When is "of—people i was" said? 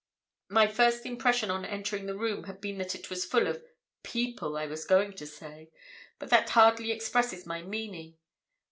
3.45-4.83